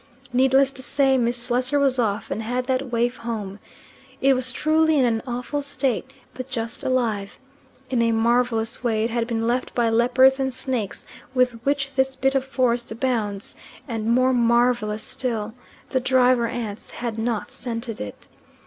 [0.33, 3.59] Needless to say, Miss Slessor was off, and had that waif home.
[4.19, 7.37] It was truly in an awful state, but just alive.
[7.91, 12.15] In a marvellous way it had been left by leopards and snakes, with which this
[12.15, 13.55] bit of forest abounds,
[13.87, 15.53] and, more marvellous still,
[15.91, 18.27] the driver ants had not scented it.